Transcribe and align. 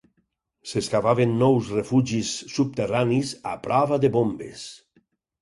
S'excavaven 0.69 1.35
nous 1.41 1.69
refugis 1.73 2.31
subterranis 2.55 3.35
a 3.53 3.55
prova 3.69 4.01
de 4.07 4.13
bombes 4.19 4.67